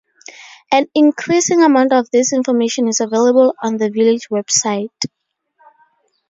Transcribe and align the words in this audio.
An 0.71 0.87
increasing 0.95 1.61
amount 1.61 1.93
of 1.93 2.09
this 2.09 2.33
information 2.33 2.87
is 2.87 2.99
available 3.01 3.53
on 3.61 3.77
the 3.77 3.91
village 3.91 4.29
website. 4.29 4.97